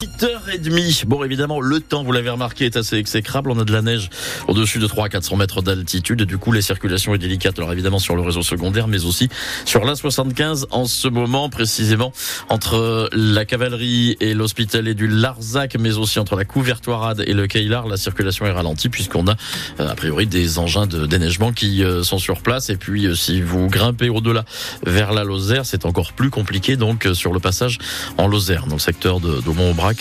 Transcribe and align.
8h30. 0.00 1.06
Bon, 1.06 1.24
évidemment, 1.24 1.60
le 1.60 1.80
temps, 1.80 2.04
vous 2.04 2.12
l'avez 2.12 2.30
remarqué, 2.30 2.66
est 2.66 2.76
assez 2.76 2.94
exécrable. 2.94 3.50
On 3.50 3.58
a 3.58 3.64
de 3.64 3.72
la 3.72 3.82
neige 3.82 4.10
au-dessus 4.46 4.78
de 4.78 4.86
3 4.86 5.06
à 5.06 5.08
400 5.08 5.34
mètres 5.34 5.60
d'altitude. 5.60 6.22
Du 6.22 6.38
coup, 6.38 6.52
les 6.52 6.62
circulations 6.62 7.16
est 7.16 7.18
délicate. 7.18 7.58
Alors, 7.58 7.72
évidemment, 7.72 7.98
sur 7.98 8.14
le 8.14 8.22
réseau 8.22 8.42
secondaire, 8.42 8.86
mais 8.86 9.04
aussi 9.04 9.28
sur 9.64 9.84
l'A75 9.84 10.66
en 10.70 10.84
ce 10.84 11.08
moment, 11.08 11.48
précisément 11.48 12.12
entre 12.48 13.10
la 13.12 13.44
cavalerie 13.44 14.16
et 14.20 14.34
l'hôpital 14.34 14.86
et 14.86 14.94
du 14.94 15.08
Larzac, 15.08 15.76
mais 15.80 15.96
aussi 15.96 16.20
entre 16.20 16.36
la 16.36 16.44
Couvertoirade 16.44 17.24
et 17.26 17.34
le 17.34 17.48
Keilar. 17.48 17.88
La 17.88 17.96
circulation 17.96 18.46
est 18.46 18.52
ralentie 18.52 18.90
puisqu'on 18.90 19.26
a, 19.26 19.34
euh, 19.80 19.88
a 19.88 19.96
priori, 19.96 20.28
des 20.28 20.60
engins 20.60 20.86
de 20.86 21.06
déneigement 21.06 21.52
qui 21.52 21.82
euh, 21.82 22.04
sont 22.04 22.18
sur 22.18 22.40
place. 22.42 22.70
Et 22.70 22.76
puis, 22.76 23.06
euh, 23.06 23.16
si 23.16 23.40
vous 23.40 23.66
grimpez 23.66 24.10
au-delà 24.10 24.44
vers 24.86 25.12
la 25.12 25.24
Lozère, 25.24 25.66
c'est 25.66 25.86
encore 25.86 26.12
plus 26.12 26.30
compliqué. 26.30 26.76
Donc, 26.76 27.08
sur 27.14 27.32
le 27.32 27.40
passage 27.40 27.78
en 28.16 28.28
Lozère, 28.28 28.68
dans 28.68 28.76
le 28.76 28.80
secteur 28.80 29.18
de 29.18 29.40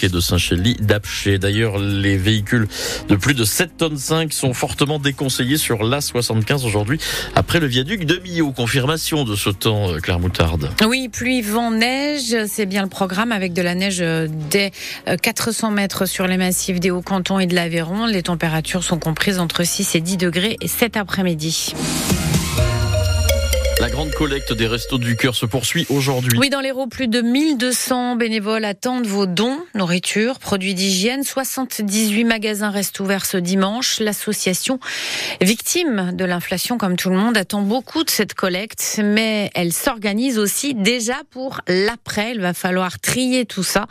Et 0.04 0.10
de 0.10 0.20
Saint-Chély 0.20 0.76
d'Apché. 0.82 1.40
D'ailleurs, 1.40 1.78
les 1.80 2.18
véhicules 2.18 2.68
de 3.08 3.16
plus 3.16 3.34
de 3.34 3.46
7 3.46 3.78
tonnes 3.78 3.98
5 3.98 4.34
sont 4.34 4.54
fortement 4.54 5.00
déconseillés 5.00 5.56
sur 5.56 5.84
l'A75 5.84 6.66
aujourd'hui 6.66 7.00
après 7.36 7.62
le 7.62 7.68
viaduc 7.68 8.06
de 8.06 8.18
Millau. 8.18 8.52
Confirmation 8.52 9.24
de 9.24 9.36
ce 9.36 9.50
temps, 9.50 9.94
euh, 9.94 10.00
Claire 10.00 10.20
Moutarde. 10.20 10.70
Oui, 10.86 11.08
pluie, 11.08 11.42
vent, 11.42 11.72
neige, 11.72 12.36
c'est 12.48 12.66
bien 12.66 12.84
le 12.84 12.90
programme 12.90 13.32
avec 13.32 13.54
de 13.54 13.62
la 13.62 13.76
neige 13.76 14.02
euh, 14.02 14.28
dès 14.50 14.72
400 15.22 15.72
euh, 15.72 15.74
mètres 15.74 16.06
sur 16.06 16.28
les 16.28 16.38
massifs 16.38 16.82
des 16.82 16.92
Hauts-Cantons 16.92 17.40
et 17.40 17.48
de 17.48 17.56
l'Aveyron. 17.56 18.08
Les 18.08 18.24
températures 18.24 18.84
sont 18.84 19.00
comprises 19.00 19.40
entre 19.40 19.64
6 19.64 19.96
et 19.96 20.02
10 20.02 20.18
degrés 20.18 20.58
et 20.62 20.68
cet 20.68 20.98
après-midi. 20.98 21.74
La 23.80 23.92
grande 23.92 24.12
collecte 24.12 24.54
des 24.54 24.66
Restos 24.66 24.98
du 24.98 25.16
Cœur 25.16 25.36
se 25.36 25.46
poursuit 25.46 25.86
aujourd'hui. 25.90 26.40
Oui, 26.40 26.50
dans 26.50 26.62
l'Hérault, 26.62 26.88
plus 26.88 27.08
de 27.08 27.22
1200 27.22 28.16
bénévoles 28.16 28.66
attendent 28.66 29.06
vos 29.06 29.28
dons, 29.28 29.60
nourriture, 29.76 30.40
produits 30.40 30.74
d'hygiène. 30.74 31.24
78 31.24 32.24
magasins 32.24 32.72
restent 32.72 33.00
ouverts 33.00 33.28
ce 33.28 33.38
dimanche. 33.38 34.00
L'association 34.00 34.80
victime 35.42 36.12
de 36.14 36.26
l'inflation, 36.26 36.80
comme 36.80 36.96
tout 36.96 37.12
le 37.12 37.18
monde, 37.18 37.38
attend 37.38 37.62
beaucoup 37.62 38.04
de 38.04 38.10
cette 38.10 38.34
collecte, 38.34 39.00
mais 39.04 39.52
elle 39.54 39.72
s'organise 39.72 40.40
aussi 40.40 40.74
déjà 40.74 41.18
pour 41.30 41.62
l'après. 41.68 42.32
Il 42.32 42.42
va 42.42 42.56
falloir 42.56 43.00
trier 43.00 43.46
tout 43.46 43.64
ça. 43.64 43.86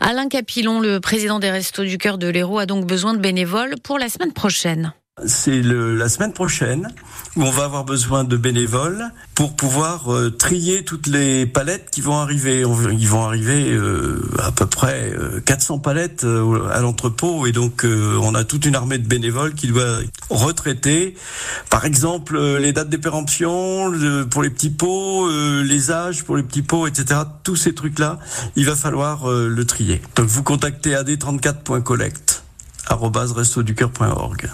Alain 0.00 0.28
Capillon, 0.28 0.80
le 0.80 1.00
président 1.00 1.38
des 1.38 1.50
Restos 1.50 1.84
du 1.84 1.96
Cœur 1.96 2.18
de 2.18 2.28
l'Hérault, 2.28 2.58
a 2.58 2.66
donc 2.66 2.84
besoin 2.84 3.14
de 3.14 3.20
bénévoles 3.20 3.76
pour 3.82 3.98
la 3.98 4.10
semaine 4.10 4.34
prochaine 4.34 4.92
c'est 5.26 5.62
la 5.62 6.08
semaine 6.08 6.32
prochaine 6.32 6.88
où 7.36 7.42
on 7.42 7.50
va 7.50 7.64
avoir 7.64 7.84
besoin 7.84 8.24
de 8.24 8.36
bénévoles 8.36 9.04
pour 9.34 9.54
pouvoir 9.54 10.12
euh, 10.12 10.30
trier 10.30 10.84
toutes 10.84 11.06
les 11.06 11.46
palettes 11.46 11.88
qui 11.90 12.00
vont 12.00 12.16
arriver. 12.16 12.60
ils 12.60 13.08
vont 13.08 13.24
arriver 13.24 13.72
euh, 13.72 14.20
à 14.42 14.50
peu 14.50 14.66
près 14.66 15.12
400 15.44 15.74
euh, 15.74 15.78
palettes 15.78 16.26
à 16.72 16.80
l'entrepôt 16.80 17.46
et 17.46 17.52
donc 17.52 17.84
on 17.84 18.34
a 18.34 18.44
toute 18.44 18.66
une 18.66 18.74
armée 18.74 18.98
de 18.98 19.06
bénévoles 19.06 19.54
qui 19.54 19.68
doit 19.68 19.98
retraiter, 20.28 21.14
par 21.70 21.84
exemple 21.84 22.38
les 22.58 22.72
dates 22.72 22.90
de 22.90 22.96
péremption 22.96 23.92
pour 24.30 24.42
les 24.42 24.50
petits 24.50 24.70
pots, 24.70 25.28
les 25.62 25.90
âges 25.90 26.24
pour 26.24 26.36
les 26.36 26.42
petits 26.42 26.62
pots, 26.62 26.86
etc. 26.86 27.20
Tous 27.44 27.56
ces 27.56 27.74
trucs-là, 27.74 28.18
il 28.56 28.66
va 28.66 28.76
falloir 28.76 29.28
le 29.30 29.64
trier. 29.64 30.02
Donc 30.16 30.26
vous 30.26 30.42
contactez 30.42 30.94
ad34.collect 30.94 32.42
restoducœur.org. 32.88 34.50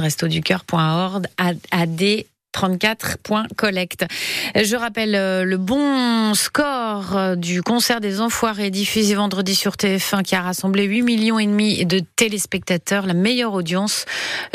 restoducœur.org, 0.00 1.26
AD 1.70 2.24
34.collect. 2.52 4.06
Je 4.54 4.76
rappelle 4.76 5.14
euh, 5.14 5.44
le 5.44 5.56
bon 5.56 6.34
score 6.34 6.91
euh, 7.14 7.36
du 7.36 7.62
concert 7.62 8.00
des 8.00 8.20
Enfoirés 8.20 8.70
diffusé 8.70 9.14
vendredi 9.14 9.54
sur 9.54 9.72
TF1 9.72 10.22
qui 10.22 10.34
a 10.34 10.42
rassemblé 10.42 10.84
8 10.84 11.02
millions 11.02 11.38
et 11.38 11.46
demi 11.46 11.84
de 11.84 12.00
téléspectateurs, 12.16 13.06
la 13.06 13.14
meilleure 13.14 13.52
audience 13.52 14.04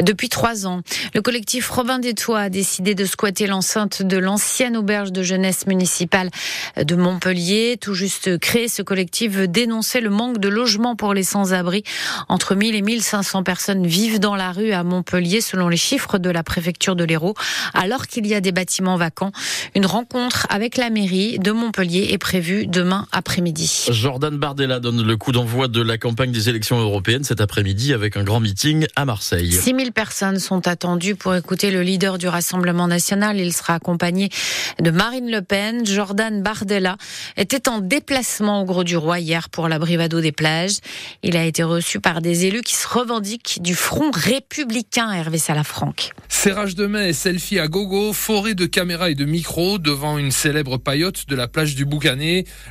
depuis 0.01 0.29
trois 0.29 0.65
ans. 0.65 0.81
Le 1.13 1.21
collectif 1.21 1.69
Robin 1.69 1.99
des 1.99 2.13
Toits 2.13 2.39
a 2.39 2.49
décidé 2.49 2.95
de 2.95 3.05
squatter 3.05 3.47
l'enceinte 3.47 4.01
de 4.01 4.17
l'ancienne 4.17 4.77
auberge 4.77 5.11
de 5.11 5.23
jeunesse 5.23 5.67
municipale 5.67 6.29
de 6.81 6.95
Montpellier. 6.95 7.77
Tout 7.79 7.93
juste 7.93 8.37
créé, 8.37 8.67
ce 8.67 8.81
collectif 8.81 9.33
veut 9.33 9.47
dénoncer 9.47 9.99
le 9.99 10.09
manque 10.09 10.37
de 10.37 10.47
logements 10.47 10.95
pour 10.95 11.13
les 11.13 11.23
sans-abri. 11.23 11.83
Entre 12.29 12.55
1000 12.55 12.75
et 12.75 12.81
1500 12.81 13.43
personnes 13.43 13.85
vivent 13.85 14.19
dans 14.19 14.35
la 14.35 14.51
rue 14.51 14.71
à 14.71 14.83
Montpellier 14.83 15.41
selon 15.41 15.67
les 15.67 15.77
chiffres 15.77 16.17
de 16.17 16.29
la 16.29 16.43
préfecture 16.43 16.95
de 16.95 17.03
l'Hérault 17.03 17.35
alors 17.73 18.07
qu'il 18.07 18.25
y 18.27 18.33
a 18.33 18.41
des 18.41 18.51
bâtiments 18.51 18.97
vacants. 18.97 19.31
Une 19.75 19.85
rencontre 19.85 20.47
avec 20.49 20.77
la 20.77 20.89
mairie 20.89 21.39
de 21.39 21.51
Montpellier 21.51 22.09
est 22.11 22.17
prévue 22.17 22.36
demain 22.39 23.07
après-midi. 23.11 23.87
Jordan 23.89 24.37
Bardella 24.37 24.79
donne 24.79 25.01
le 25.01 25.17
coup 25.17 25.31
d'envoi 25.31 25.67
de 25.67 25.81
la 25.81 25.97
campagne 25.97 26.31
des 26.31 26.49
élections 26.49 26.79
européennes 26.79 27.23
cet 27.23 27.41
après-midi 27.41 27.93
avec 27.93 28.15
un 28.15 28.23
grand 28.23 28.39
meeting 28.39 28.85
à 28.95 29.05
Marseille. 29.05 29.51
6000 29.51 29.91
personnes 29.91 30.39
sont 30.39 30.67
attendues 30.67 31.15
pour 31.15 31.33
écouter 31.35 31.71
le 31.71 31.81
leader 31.81 32.17
du 32.17 32.27
Rassemblement 32.27 32.87
national. 32.87 33.39
Il 33.39 33.53
sera 33.53 33.75
accompagné 33.75 34.29
de 34.79 34.91
Marine 34.91 35.31
Le 35.31 35.41
Pen. 35.41 35.85
Jordan 35.85 36.43
Bardella 36.43 36.97
était 37.37 37.69
en 37.69 37.79
déplacement 37.79 38.61
au 38.61 38.65
Gros 38.65 38.83
du 38.83 38.97
Roi 38.97 39.19
hier 39.19 39.49
pour 39.49 39.67
la 39.67 39.79
Brivado 39.79 40.21
des 40.21 40.31
plages. 40.31 40.77
Il 41.23 41.37
a 41.37 41.45
été 41.45 41.63
reçu 41.63 41.99
par 41.99 42.21
des 42.21 42.45
élus 42.45 42.61
qui 42.61 42.75
se 42.75 42.87
revendiquent 42.87 43.61
du 43.61 43.73
front 43.73 44.11
républicain, 44.13 45.11
Hervé 45.11 45.39
Salafranque. 45.39 46.11
Serrage 46.29 46.75
de 46.75 46.85
main 46.85 47.05
et 47.05 47.13
selfie 47.13 47.59
à 47.59 47.67
gogo, 47.67 48.13
forêt 48.13 48.53
de 48.53 48.65
caméras 48.65 49.09
et 49.09 49.15
de 49.15 49.25
micros 49.25 49.79
devant 49.79 50.17
une 50.17 50.31
célèbre 50.31 50.77
paillote 50.77 51.27
de 51.27 51.35
la 51.35 51.47
plage 51.47 51.75
du 51.75 51.85
Boucanet. 51.85 52.26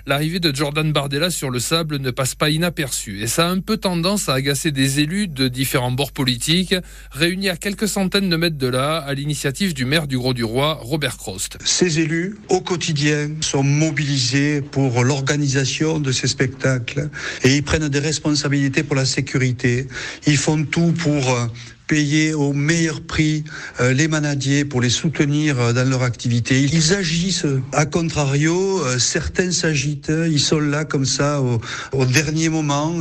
L'arrivée 0.06 0.40
de 0.40 0.54
Jordan 0.54 0.92
Bardella 0.92 1.30
sur 1.30 1.50
le 1.50 1.58
sable 1.58 1.98
ne 1.98 2.10
passe 2.10 2.34
pas 2.34 2.50
inaperçue 2.50 3.22
et 3.22 3.26
ça 3.26 3.48
a 3.48 3.50
un 3.50 3.60
peu 3.60 3.76
tendance 3.76 4.28
à 4.28 4.34
agacer 4.34 4.70
des 4.70 5.00
élus 5.00 5.28
de 5.28 5.48
différents 5.48 5.90
bords 5.90 6.12
politiques 6.12 6.74
réunis 7.10 7.48
à 7.48 7.56
quelques 7.56 7.88
centaines 7.88 8.28
de 8.28 8.36
mètres 8.36 8.58
de 8.58 8.66
là 8.66 8.98
à 8.98 9.14
l'initiative 9.14 9.74
du 9.74 9.84
maire 9.84 10.06
du 10.06 10.18
Gros-du-Roi, 10.18 10.78
Robert 10.82 11.16
Crost. 11.16 11.58
Ces 11.64 12.00
élus, 12.00 12.36
au 12.48 12.60
quotidien, 12.60 13.30
sont 13.40 13.62
mobilisés 13.62 14.60
pour 14.60 15.04
l'organisation 15.04 16.00
de 16.00 16.12
ces 16.12 16.28
spectacles 16.28 17.10
et 17.42 17.56
ils 17.56 17.62
prennent 17.62 17.88
des 17.88 17.98
responsabilités 17.98 18.82
pour 18.82 18.96
la 18.96 19.04
sécurité. 19.04 19.86
Ils 20.26 20.36
font 20.36 20.64
tout 20.64 20.92
pour 20.92 21.30
euh, 21.30 21.46
payer 21.86 22.34
au 22.34 22.52
meilleur 22.52 23.00
prix 23.00 23.44
euh, 23.80 23.92
les 23.92 24.08
manadiers 24.08 24.64
pour 24.64 24.80
les 24.80 24.90
soutenir 24.90 25.58
euh, 25.58 25.72
dans 25.72 25.88
leur 25.88 26.02
activité. 26.02 26.60
Ils 26.60 26.94
agissent 26.94 27.46
à 27.72 27.86
contrario, 27.86 28.80
euh, 28.84 28.98
certains 28.98 29.52
s'agitent, 29.52 30.12
ils 30.28 30.40
sont 30.40 30.58
là 30.58 30.84
comme 30.84 31.04
ça 31.04 31.40
au, 31.40 31.60
au 31.92 32.04
dernier 32.04 32.48
moment 32.48 32.94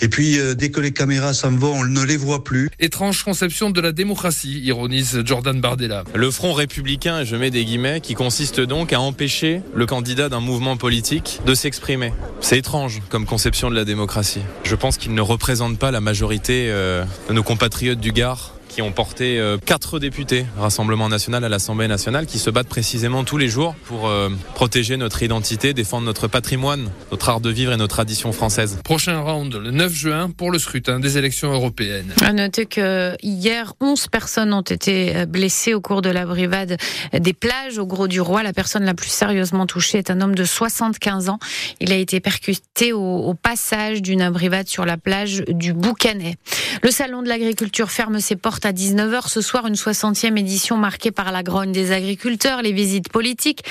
et 0.00 0.08
puis 0.08 0.38
dès 0.56 0.70
que 0.70 0.80
les 0.80 0.92
caméras 0.92 1.34
s'en 1.34 1.50
vont, 1.52 1.80
on 1.80 1.84
ne 1.84 2.02
les 2.02 2.16
voit 2.16 2.44
plus. 2.44 2.70
Étrange 2.78 3.22
conception 3.22 3.70
de 3.70 3.80
la 3.80 3.92
démocratie, 3.92 4.60
ironise 4.60 5.22
Jordan 5.24 5.60
Bardella. 5.60 6.04
Le 6.14 6.30
front 6.30 6.52
républicain, 6.52 7.24
je 7.24 7.36
mets 7.36 7.50
des 7.50 7.64
guillemets, 7.64 8.00
qui 8.00 8.14
consiste 8.14 8.60
donc 8.60 8.92
à 8.92 9.00
empêcher 9.00 9.62
le 9.74 9.86
candidat 9.86 10.28
d'un 10.28 10.40
mouvement 10.40 10.76
politique 10.76 11.40
de 11.46 11.54
s'exprimer. 11.54 12.12
C'est 12.40 12.58
étrange 12.58 13.00
comme 13.08 13.26
conception 13.26 13.70
de 13.70 13.74
la 13.74 13.84
démocratie. 13.84 14.42
Je 14.64 14.74
pense 14.74 14.96
qu'il 14.96 15.14
ne 15.14 15.20
représente 15.20 15.78
pas 15.78 15.90
la 15.90 16.00
majorité 16.00 16.68
de 16.68 17.32
nos 17.32 17.42
compatriotes 17.42 18.00
du 18.00 18.12
Gard 18.12 18.25
milliards 18.26 18.55
qui 18.76 18.82
ont 18.82 18.92
porté 18.92 19.38
euh, 19.38 19.56
quatre 19.56 19.98
députés 19.98 20.44
Rassemblement 20.58 21.08
national 21.08 21.42
à 21.44 21.48
l'Assemblée 21.48 21.88
nationale 21.88 22.26
qui 22.26 22.38
se 22.38 22.50
battent 22.50 22.68
précisément 22.68 23.24
tous 23.24 23.38
les 23.38 23.48
jours 23.48 23.74
pour 23.86 24.06
euh, 24.06 24.28
protéger 24.54 24.98
notre 24.98 25.22
identité, 25.22 25.72
défendre 25.72 26.04
notre 26.04 26.28
patrimoine, 26.28 26.90
notre 27.10 27.30
art 27.30 27.40
de 27.40 27.48
vivre 27.48 27.72
et 27.72 27.78
nos 27.78 27.86
traditions 27.86 28.32
françaises. 28.32 28.78
Prochain 28.84 29.18
round 29.20 29.54
le 29.54 29.70
9 29.70 29.90
juin 29.94 30.30
pour 30.30 30.50
le 30.50 30.58
scrutin 30.58 31.00
des 31.00 31.16
élections 31.16 31.50
européennes. 31.52 32.12
À 32.20 32.34
noter 32.34 32.66
que 32.66 33.14
hier, 33.22 33.72
11 33.80 34.08
personnes 34.08 34.52
ont 34.52 34.60
été 34.60 35.16
euh, 35.16 35.24
blessées 35.24 35.72
au 35.72 35.80
cours 35.80 36.02
de 36.02 36.10
la 36.10 36.26
brivade 36.26 36.76
des 37.18 37.32
plages 37.32 37.78
au 37.78 37.86
Gros 37.86 38.08
du 38.08 38.20
Roi. 38.20 38.42
La 38.42 38.52
personne 38.52 38.84
la 38.84 38.92
plus 38.92 39.08
sérieusement 39.08 39.64
touchée 39.64 39.96
est 39.96 40.10
un 40.10 40.20
homme 40.20 40.34
de 40.34 40.44
75 40.44 41.30
ans. 41.30 41.38
Il 41.80 41.94
a 41.94 41.96
été 41.96 42.20
percuté 42.20 42.92
au, 42.92 43.00
au 43.00 43.32
passage 43.32 44.02
d'une 44.02 44.28
brivade 44.28 44.68
sur 44.68 44.84
la 44.84 44.98
plage 44.98 45.44
du 45.48 45.72
Boucanet. 45.72 46.36
Le 46.82 46.90
salon 46.90 47.22
de 47.22 47.28
l'agriculture 47.28 47.90
ferme 47.90 48.20
ses 48.20 48.36
portes 48.36 48.65
à 48.66 48.72
19h 48.72 49.28
ce 49.28 49.40
soir, 49.40 49.68
une 49.68 49.74
60e 49.74 50.36
édition 50.36 50.76
marquée 50.76 51.12
par 51.12 51.30
la 51.30 51.44
grogne 51.44 51.70
des 51.70 51.92
agriculteurs, 51.92 52.62
les 52.62 52.72
visites 52.72 53.08
politiques 53.10 53.62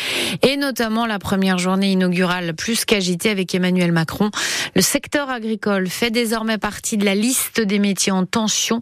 et 0.41 0.55
notamment 0.55 1.05
la 1.05 1.19
première 1.19 1.57
journée 1.57 1.91
inaugurale 1.91 2.53
plus 2.53 2.85
qu'agitée 2.85 3.29
avec 3.29 3.53
Emmanuel 3.53 3.91
Macron. 3.91 4.31
Le 4.73 4.81
secteur 4.81 5.29
agricole 5.29 5.89
fait 5.89 6.11
désormais 6.11 6.57
partie 6.57 6.95
de 6.95 7.03
la 7.03 7.13
liste 7.13 7.59
des 7.59 7.77
métiers 7.77 8.13
en 8.13 8.25
tension. 8.25 8.81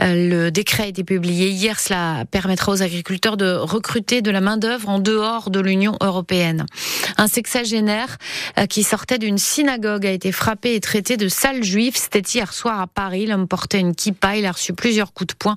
Euh, 0.00 0.28
le 0.28 0.50
décret 0.50 0.82
a 0.82 0.86
été 0.86 1.04
publié 1.04 1.50
hier. 1.50 1.78
Cela 1.78 2.24
permettra 2.28 2.72
aux 2.72 2.82
agriculteurs 2.82 3.36
de 3.36 3.54
recruter 3.54 4.20
de 4.20 4.32
la 4.32 4.40
main-d'œuvre 4.40 4.88
en 4.88 4.98
dehors 4.98 5.50
de 5.50 5.60
l'Union 5.60 5.96
européenne. 6.00 6.66
Un 7.18 7.28
sexagénaire 7.28 8.18
euh, 8.58 8.66
qui 8.66 8.82
sortait 8.82 9.18
d'une 9.18 9.38
synagogue 9.38 10.06
a 10.06 10.10
été 10.10 10.32
frappé 10.32 10.74
et 10.74 10.80
traité 10.80 11.16
de 11.16 11.28
sale 11.28 11.62
juif. 11.62 11.94
C'était 11.96 12.20
hier 12.20 12.52
soir 12.52 12.80
à 12.80 12.88
Paris. 12.88 13.26
L'homme 13.26 13.46
portait 13.46 13.78
une 13.78 13.94
kippa. 13.94 14.36
Il 14.36 14.46
a 14.46 14.50
reçu 14.50 14.72
plusieurs 14.72 15.12
coups 15.12 15.28
de 15.28 15.34
poing. 15.38 15.51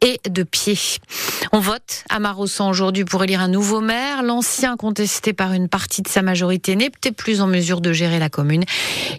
Et 0.00 0.20
de 0.28 0.42
pied. 0.42 0.78
On 1.52 1.60
vote 1.60 2.04
à 2.10 2.18
Marossan 2.18 2.68
aujourd'hui 2.68 3.04
pour 3.04 3.24
élire 3.24 3.40
un 3.40 3.48
nouveau 3.48 3.80
maire. 3.80 4.22
L'ancien 4.22 4.76
contesté 4.76 5.32
par 5.32 5.52
une 5.52 5.68
partie 5.68 6.02
de 6.02 6.08
sa 6.08 6.22
majorité 6.22 6.76
n'est 6.76 6.90
peut-être 6.90 7.16
plus 7.16 7.40
en 7.40 7.46
mesure 7.46 7.80
de 7.80 7.92
gérer 7.92 8.18
la 8.18 8.28
commune. 8.28 8.64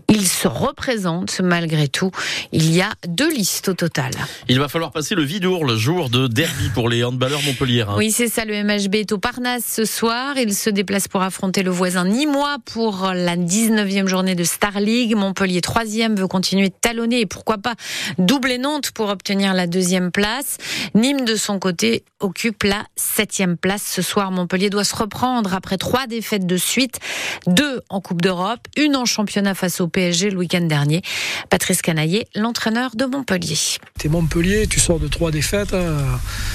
Il 0.07 0.27
se 0.27 0.47
représente 0.47 1.39
malgré 1.41 1.87
tout. 1.87 2.11
Il 2.51 2.73
y 2.73 2.81
a 2.81 2.91
deux 3.07 3.31
listes 3.31 3.69
au 3.69 3.73
total. 3.73 4.11
Il 4.47 4.59
va 4.59 4.67
falloir 4.67 4.91
passer 4.91 5.15
le 5.15 5.23
Vidour, 5.23 5.65
le 5.65 5.75
jour 5.75 6.09
de 6.09 6.27
derby 6.27 6.69
pour 6.73 6.89
les 6.89 7.03
handballeurs 7.03 7.41
Montpellier. 7.43 7.85
Oui, 7.97 8.11
c'est 8.11 8.27
ça. 8.27 8.45
Le 8.45 8.63
MHB 8.63 8.95
est 8.95 9.11
au 9.11 9.17
Parnasse 9.17 9.65
ce 9.65 9.85
soir. 9.85 10.37
Il 10.37 10.53
se 10.53 10.69
déplace 10.69 11.07
pour 11.07 11.21
affronter 11.21 11.63
le 11.63 11.71
voisin 11.71 12.05
Nîmois 12.05 12.57
pour 12.65 13.11
la 13.13 13.35
19e 13.35 14.07
journée 14.07 14.35
de 14.35 14.43
Star 14.43 14.79
League. 14.79 15.15
Montpellier 15.15 15.61
3e 15.61 16.15
veut 16.15 16.27
continuer 16.27 16.69
de 16.69 16.75
talonner 16.79 17.21
et 17.21 17.25
pourquoi 17.25 17.57
pas 17.57 17.75
doubler 18.17 18.57
Nantes 18.57 18.91
pour 18.91 19.09
obtenir 19.09 19.53
la 19.53 19.67
deuxième 19.67 20.08
place. 20.09 20.57
Nîmes 20.95 21.25
de 21.25 21.35
son 21.35 21.59
côté 21.59 22.03
occupe 22.19 22.63
la 22.63 22.85
septième 22.95 23.57
place. 23.57 23.83
Ce 23.83 24.01
soir, 24.01 24.31
Montpellier 24.31 24.69
doit 24.69 24.83
se 24.83 24.95
reprendre 24.95 25.53
après 25.53 25.77
trois 25.77 26.07
défaites 26.07 26.45
de 26.45 26.57
suite, 26.57 26.99
deux 27.47 27.81
en 27.89 28.01
Coupe 28.01 28.21
d'Europe, 28.21 28.67
une 28.77 28.95
en 28.95 29.05
championnat 29.05 29.55
face 29.55 29.81
au 29.81 29.87
PSG 29.87 30.29
le 30.29 30.37
week-end 30.37 30.61
dernier. 30.61 31.01
Patrice 31.49 31.81
Canaillé, 31.81 32.27
l'entraîneur 32.35 32.95
de 32.95 33.05
Montpellier. 33.05 33.57
T'es 33.97 34.09
Montpellier, 34.09 34.67
tu 34.67 34.79
sors 34.79 34.99
de 34.99 35.07
trois 35.07 35.31
défaites, 35.31 35.73
euh, 35.73 35.97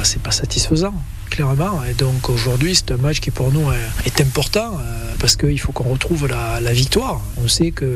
c'est 0.02 0.22
pas 0.22 0.30
satisfaisant 0.30 0.94
clairement. 1.30 1.82
Et 1.84 1.94
donc 1.94 2.28
aujourd'hui, 2.30 2.74
c'est 2.74 2.92
un 2.92 2.96
match 2.96 3.20
qui 3.20 3.30
pour 3.30 3.52
nous 3.52 3.64
est 4.06 4.20
important 4.20 4.74
euh, 4.74 5.14
parce 5.18 5.36
qu'il 5.36 5.58
faut 5.58 5.72
qu'on 5.72 5.90
retrouve 5.90 6.26
la, 6.26 6.72
victoire. 6.72 7.20
On 7.42 7.48
sait 7.48 7.70
que 7.70 7.86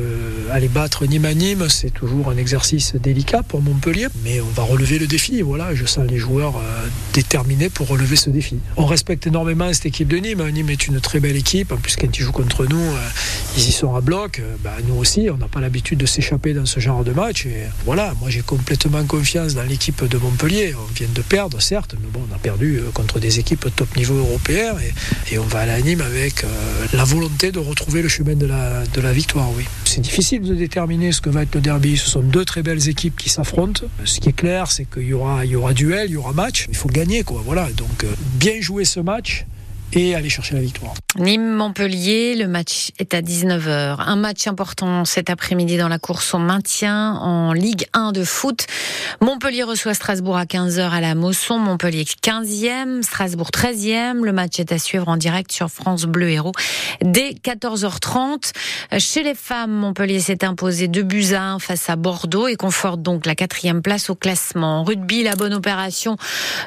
aller 0.51 0.69
battre 0.69 1.05
Nîmes 1.07 1.25
à 1.25 1.35
Nîmes, 1.35 1.69
c'est 1.69 1.91
toujours 1.91 2.31
un 2.31 2.37
exercice 2.37 2.95
délicat 2.95 3.43
pour 3.43 3.61
Montpellier, 3.61 4.07
mais 4.25 4.41
on 4.41 4.51
va 4.55 4.63
relever 4.63 4.99
le 4.99 5.07
défi. 5.07 5.43
Voilà, 5.43 5.75
je 5.75 5.85
sens 5.85 6.09
les 6.09 6.19
joueurs 6.19 6.57
euh, 6.57 6.87
déterminés 7.13 7.71
pour 7.71 7.89
relever 7.89 8.17
ce 8.17 8.31
défi. 8.31 8.59
On 8.77 8.87
respecte 8.87 9.27
énormément 9.27 9.73
cette 9.73 9.87
équipe 9.87 10.09
de 10.09 10.17
Nîmes. 10.17 10.49
Nîmes 10.51 10.71
est 10.71 10.87
une 10.87 11.01
très 11.01 11.21
belle 11.21 11.37
équipe. 11.37 11.73
En 11.73 11.77
plus, 11.77 11.97
quand 11.97 12.17
ils 12.17 12.23
jouent 12.23 12.33
contre 12.33 12.67
nous, 12.67 12.79
euh, 12.79 13.09
ils 13.57 13.69
y 13.69 13.73
sont 13.73 13.95
à 13.95 14.01
bloc. 14.01 14.43
Bah, 14.63 14.77
nous 14.87 14.95
aussi, 14.95 15.29
on 15.33 15.37
n'a 15.37 15.49
pas 15.49 15.61
l'habitude 15.61 15.99
de 15.99 16.07
s'échapper 16.07 16.55
dans 16.55 16.67
ce 16.67 16.81
genre 16.81 17.05
de 17.05 17.13
match. 17.13 17.47
Et 17.47 17.65
voilà, 17.85 18.15
moi 18.21 18.31
j'ai 18.31 18.43
complètement 18.43 19.05
confiance 19.05 19.55
dans 19.55 19.65
l'équipe 19.65 20.05
de 20.05 20.19
Montpellier. 20.19 20.75
On 20.75 20.93
vient 20.95 21.09
de 21.13 21.23
perdre, 21.23 21.61
certes, 21.61 21.95
mais 22.01 22.09
bon, 22.13 22.21
on 22.31 22.35
a 22.35 22.39
perdu 22.39 22.81
contre 22.95 23.18
des 23.19 23.39
équipes 23.39 23.67
top 23.75 23.97
niveau 23.97 24.17
européen 24.17 24.75
et, 25.31 25.39
on 25.39 25.45
va 25.45 25.61
à 25.61 25.67
la 25.67 25.75
avec 25.75 26.45
euh, 26.45 26.49
la 26.93 27.05
volonté 27.05 27.53
de 27.53 27.59
retrouver 27.59 28.03
le 28.03 28.09
chemin 28.09 28.35
de 28.35 28.47
la, 28.47 28.85
de 28.87 29.01
la 29.01 29.13
victoire, 29.13 29.49
oui. 29.57 29.65
C'est 29.85 30.01
difficile 30.01 30.43
de 30.43 30.55
déterminer 30.55 31.13
ce 31.13 31.21
que 31.21 31.31
va 31.31 31.43
être 31.43 31.55
le 31.55 31.61
derby. 31.61 31.97
Ce 31.97 32.09
sont 32.09 32.21
deux 32.21 32.45
très 32.45 32.63
belles 32.63 32.89
équipes 32.89 33.17
qui 33.17 33.31
s'affrontent. 33.31 33.83
Ce 34.05 34.21
qui 34.21 34.31
est 34.31 34.33
clair, 34.33 34.71
c'est 34.71 34.85
qu'il 34.85 35.05
y 35.05 35.15
aura, 35.15 35.45
y 35.45 35.57
aura 35.57 35.73
duel, 35.73 36.07
il 36.09 36.13
y 36.13 36.17
aura 36.17 36.33
match. 36.33 36.67
Il 36.69 36.77
faut 36.77 36.89
gagner, 36.89 37.23
quoi. 37.23 37.43
Voilà. 37.45 37.69
Donc, 37.77 38.05
euh, 38.05 38.09
bien 38.35 38.61
jouer 38.61 38.85
ce 38.85 39.01
match 39.01 39.47
et 39.93 40.15
aller 40.15 40.29
chercher 40.29 40.55
la 40.55 40.61
victoire. 40.61 40.95
Nîmes-Montpellier, 41.19 42.37
le 42.37 42.47
match 42.47 42.91
est 42.99 43.15
à 43.15 43.23
19h. 43.23 43.97
Un 43.99 44.17
match 44.17 44.47
important 44.47 45.05
cet 45.05 45.31
après-midi 45.31 45.79
dans 45.79 45.89
la 45.89 45.99
course 45.99 46.35
au 46.35 46.39
maintien 46.39 47.15
en 47.15 47.53
Ligue 47.53 47.87
1 47.95 48.13
de 48.13 48.25
foot. 48.25 48.67
Montpellier 49.21 49.63
reçoit 49.63 49.95
Strasbourg 49.95 50.37
à 50.37 50.45
15h 50.45 50.91
à 50.91 51.01
la 51.01 51.15
Mosson. 51.15 51.59
Montpellier 51.59 52.05
15e, 52.05 53.03
Strasbourg 53.03 53.51
13e. 53.53 54.23
Le 54.23 54.33
match 54.33 54.61
est 54.61 54.73
à 54.73 54.79
suivre 54.79 55.09
en 55.09 55.17
direct 55.17 55.51
sur 55.51 55.71
France 55.71 56.05
Bleu 56.05 56.31
Héros 56.31 56.53
dès 57.03 57.31
14h30. 57.31 58.53
Chez 58.99 59.23
les 59.23 59.35
femmes, 59.35 59.73
Montpellier 59.73 60.21
s'est 60.21 60.45
imposé 60.45 60.89
2 60.89 61.03
buts 61.03 61.33
à 61.33 61.53
1 61.53 61.59
face 61.59 61.89
à 61.89 61.97
Bordeaux 61.97 62.49
et 62.49 62.57
conforte 62.57 63.01
donc 63.03 63.25
la 63.27 63.35
quatrième 63.35 63.83
place 63.83 64.11
au 64.11 64.15
classement. 64.15 64.81
En 64.81 64.85
rugby, 64.85 65.23
la 65.23 65.37
bonne 65.37 65.55
opération 65.55 66.17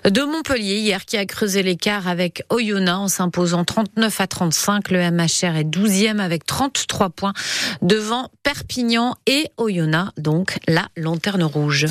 de 0.03 0.21
Montpellier 0.21 0.77
hier 0.77 1.05
qui 1.05 1.17
a 1.17 1.25
creusé 1.25 1.61
l'écart 1.61 2.07
avec 2.07 2.43
Oyonnax 2.49 3.10
s'imposant 3.11 3.63
39 3.63 4.21
à 4.21 4.27
35. 4.27 4.89
Le 4.89 5.11
MHR 5.11 5.55
est 5.57 5.69
12e 5.69 6.19
avec 6.19 6.45
33 6.45 7.09
points 7.09 7.33
devant 7.81 8.29
Perpignan 8.41 9.15
et 9.27 9.47
Oyonnax, 9.57 10.11
donc 10.17 10.57
la 10.67 10.87
lanterne 10.95 11.43
rouge. 11.43 11.85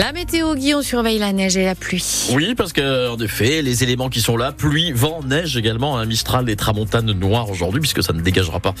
La 0.00 0.12
météo, 0.12 0.54
Guillaume 0.54 0.82
surveille 0.82 1.18
la 1.18 1.34
neige 1.34 1.58
et 1.58 1.64
la 1.66 1.74
pluie. 1.74 2.30
Oui, 2.32 2.54
parce 2.54 2.72
qu'en 2.72 3.18
effet, 3.18 3.60
les 3.60 3.82
éléments 3.82 4.08
qui 4.08 4.22
sont 4.22 4.38
là, 4.38 4.50
pluie, 4.50 4.92
vent, 4.92 5.20
neige 5.22 5.58
également, 5.58 5.98
un 5.98 6.06
Mistral 6.06 6.48
et 6.48 6.56
Tramontane 6.56 7.12
noir 7.12 7.50
aujourd'hui, 7.50 7.82
puisque 7.82 8.02
ça 8.02 8.14
ne 8.14 8.22
dégagera 8.22 8.60
pas 8.60 8.74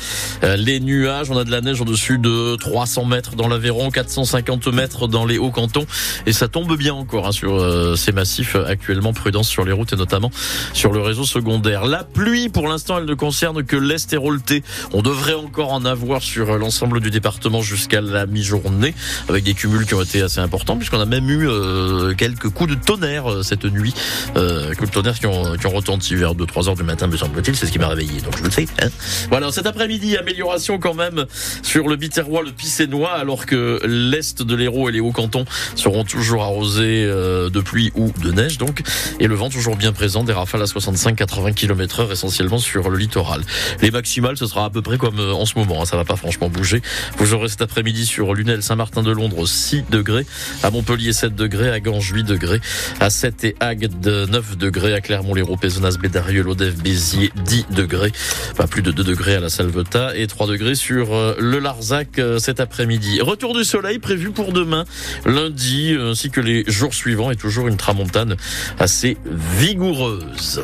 euh, 0.44 0.56
les 0.56 0.80
nuages. 0.80 1.30
On 1.30 1.36
a 1.36 1.44
de 1.44 1.50
la 1.50 1.60
neige 1.60 1.82
au-dessus 1.82 2.16
de 2.16 2.56
300 2.56 3.04
mètres 3.04 3.36
dans 3.36 3.48
l'Aveyron, 3.48 3.90
450 3.90 4.68
mètres 4.68 5.08
dans 5.08 5.26
les 5.26 5.36
hauts 5.36 5.50
cantons, 5.50 5.84
et 6.24 6.32
ça 6.32 6.48
tombe 6.48 6.74
bien 6.78 6.94
encore 6.94 7.26
hein, 7.26 7.32
sur 7.32 7.52
euh, 7.52 7.96
ces 7.96 8.12
massifs 8.12 8.56
actuellement. 8.56 9.12
Prudence 9.12 9.50
sur 9.50 9.66
les 9.66 9.72
routes 9.72 9.92
et 9.92 9.96
notamment 9.96 10.30
sur 10.72 10.90
le 10.90 11.02
réseau 11.02 11.24
secondaire. 11.24 11.84
La 11.84 12.02
pluie, 12.02 12.48
pour 12.48 12.66
l'instant, 12.66 12.96
elle 12.96 13.04
ne 13.04 13.12
concerne 13.14 13.62
que 13.62 13.76
l'Est 13.76 14.10
et 14.14 14.62
On 14.94 15.02
devrait 15.02 15.34
encore 15.34 15.74
en 15.74 15.84
avoir 15.84 16.22
sur 16.22 16.56
l'ensemble 16.56 17.00
du 17.00 17.10
département 17.10 17.60
jusqu'à 17.60 18.00
la 18.00 18.24
mi-journée, 18.24 18.94
avec 19.28 19.44
des 19.44 19.52
cumuls 19.52 19.84
qui 19.84 19.92
ont 19.92 20.02
été 20.02 20.22
assez 20.22 20.40
importants, 20.40 20.78
puisqu'on 20.78 20.98
a 21.00 21.09
même 21.10 21.28
eu 21.28 21.48
euh, 21.48 22.14
quelques 22.14 22.48
coups 22.48 22.70
de 22.70 22.74
tonnerre 22.76 23.30
euh, 23.30 23.42
cette 23.42 23.64
nuit. 23.64 23.92
Euh, 24.36 24.72
coups 24.74 24.88
de 24.88 24.94
tonnerre 24.94 25.18
qui 25.18 25.26
ont, 25.26 25.42
retenti 25.64 26.14
vers 26.14 26.34
2-3 26.34 26.68
heures 26.68 26.74
du 26.74 26.82
matin, 26.82 27.06
me 27.06 27.16
semble-t-il. 27.16 27.56
C'est 27.56 27.66
ce 27.66 27.72
qui 27.72 27.78
m'a 27.78 27.88
réveillé, 27.88 28.20
donc 28.22 28.36
je 28.38 28.44
le 28.44 28.50
sais. 28.50 28.66
Hein. 28.82 28.88
voilà, 29.28 29.52
cet 29.52 29.66
après-midi, 29.66 30.16
amélioration 30.16 30.78
quand 30.78 30.94
même 30.94 31.26
sur 31.62 31.88
le 31.88 31.96
Biterrois, 31.96 32.42
le 32.42 32.52
Pissénois, 32.52 33.12
alors 33.12 33.46
que 33.46 33.80
l'Est 33.84 34.42
de 34.42 34.54
l'Hérault 34.54 34.88
et 34.88 34.92
les 34.92 35.00
Hauts-Cantons 35.00 35.44
seront 35.74 36.04
toujours 36.04 36.42
arrosés 36.42 37.04
de 37.04 37.60
pluie 37.60 37.92
ou 37.94 38.12
de 38.22 38.30
neige, 38.30 38.58
donc. 38.58 38.82
Et 39.18 39.26
le 39.26 39.34
vent 39.34 39.50
toujours 39.50 39.76
bien 39.76 39.92
présent, 39.92 40.24
des 40.24 40.32
rafales 40.32 40.62
à 40.62 40.66
65-80 40.66 41.54
km 41.54 42.00
heure 42.00 42.12
essentiellement 42.12 42.58
sur 42.58 42.88
le 42.88 42.98
littoral. 42.98 43.42
Les 43.82 43.90
maximales, 43.90 44.36
ce 44.36 44.46
sera 44.46 44.66
à 44.66 44.70
peu 44.70 44.82
près 44.82 44.98
comme 44.98 45.18
en 45.18 45.46
ce 45.46 45.58
moment. 45.58 45.82
Hein, 45.82 45.86
ça 45.86 45.96
va 45.96 46.04
pas 46.04 46.16
franchement 46.16 46.48
bouger. 46.48 46.82
Vous 47.18 47.34
aurez 47.34 47.48
cet 47.48 47.62
après-midi 47.62 48.06
sur 48.06 48.34
Lunel, 48.34 48.62
Saint-Martin 48.62 49.02
de 49.02 49.10
Londres 49.10 49.46
6 49.46 49.84
degrés. 49.90 50.26
À 50.62 50.70
Montpellier, 50.70 50.99
Montpellier 51.00 51.12
7 51.14 51.34
degrés, 51.34 51.70
à 51.70 51.80
Ganges 51.80 52.10
8 52.12 52.24
degrés, 52.24 52.60
à 53.00 53.08
7 53.08 53.44
et 53.44 53.56
Agde 53.58 54.06
9 54.06 54.58
degrés, 54.58 54.92
à 54.92 55.00
Clermont-Lérault, 55.00 55.56
Pézenas, 55.56 55.96
Bédarieux, 55.98 56.42
Lodève, 56.42 56.76
Béziers 56.82 57.32
10 57.46 57.68
degrés, 57.70 58.12
pas 58.54 58.66
plus 58.66 58.82
de 58.82 58.90
2 58.90 59.02
degrés 59.02 59.36
à 59.36 59.40
la 59.40 59.48
Salvetat 59.48 60.14
et 60.14 60.26
3 60.26 60.46
degrés 60.46 60.74
sur 60.74 61.14
euh, 61.14 61.34
le 61.38 61.58
Larzac 61.58 62.18
euh, 62.18 62.38
cet 62.38 62.60
après-midi. 62.60 63.22
Retour 63.22 63.54
du 63.54 63.64
soleil 63.64 63.98
prévu 63.98 64.30
pour 64.30 64.52
demain, 64.52 64.84
lundi, 65.24 65.96
ainsi 65.98 66.30
que 66.30 66.42
les 66.42 66.64
jours 66.66 66.92
suivants 66.92 67.30
et 67.30 67.36
toujours 67.36 67.66
une 67.66 67.78
tramontane 67.78 68.36
assez 68.78 69.16
vigoureuse. 69.24 70.60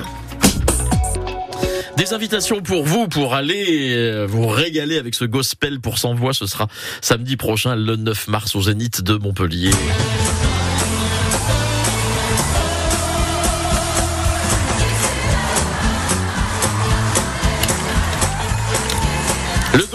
Des 1.96 2.12
invitations 2.12 2.60
pour 2.60 2.84
vous 2.84 3.08
pour 3.08 3.34
aller 3.34 3.94
euh, 3.94 4.26
vous 4.28 4.46
régaler 4.46 4.98
avec 4.98 5.14
ce 5.14 5.24
gospel 5.24 5.80
pour 5.80 5.96
sans 5.96 6.14
voix. 6.14 6.34
Ce 6.34 6.46
sera 6.46 6.68
samedi 7.00 7.38
prochain, 7.38 7.74
le 7.74 7.96
9 7.96 8.28
mars, 8.28 8.54
au 8.54 8.60
Zénith 8.60 9.00
de 9.00 9.14
Montpellier. 9.14 9.70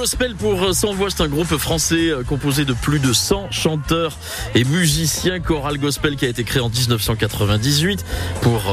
Gospel 0.02 0.34
pour 0.34 0.74
Sans 0.74 0.94
Voix, 0.94 1.12
c'est 1.12 1.22
un 1.22 1.28
groupe 1.28 1.56
français 1.58 2.10
euh, 2.10 2.24
composé 2.24 2.66
de 2.66 2.74
plus 2.74 2.98
de 2.98 3.14
100 3.14 3.52
chanteurs 3.52 4.18
et 4.56 4.64
musiciens. 4.64 5.40
Choral 5.40 5.78
gospel 5.78 6.16
qui 6.16 6.26
a 6.26 6.28
été 6.28 6.44
créé 6.44 6.60
en 6.60 6.70
1998 6.70 8.04
pour 8.42 8.64